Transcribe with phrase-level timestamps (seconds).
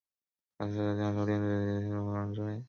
[0.57, 2.59] 她是亚洲电视前艺人黄树棠之妹。